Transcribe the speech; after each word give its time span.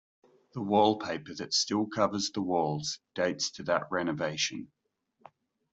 The 0.53 0.63
wallpaper 0.63 1.31
that 1.35 1.53
still 1.53 1.85
covers 1.85 2.31
the 2.31 2.41
walls 2.41 2.97
dates 3.13 3.51
to 3.51 3.63
that 3.65 3.91
renovation. 3.91 4.71